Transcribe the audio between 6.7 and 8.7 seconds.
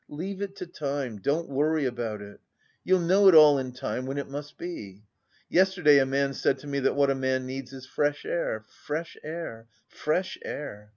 that what a man needs is fresh air,